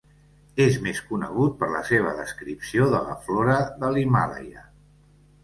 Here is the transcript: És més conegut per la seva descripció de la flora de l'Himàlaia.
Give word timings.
És 0.63 0.77
més 0.85 1.01
conegut 1.09 1.59
per 1.59 1.69
la 1.73 1.81
seva 1.89 2.15
descripció 2.21 2.89
de 2.95 3.03
la 3.11 3.19
flora 3.27 3.61
de 3.85 3.93
l'Himàlaia. 3.99 4.67